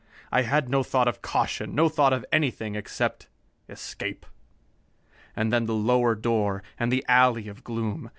[0.31, 3.27] I had no thought of caution, no thought of anything except
[3.69, 4.25] escape.
[5.35, 8.09] And then the lower door, and the alley of gloom.